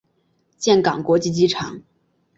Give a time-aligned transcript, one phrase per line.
[0.57, 1.83] 岘港国际机场。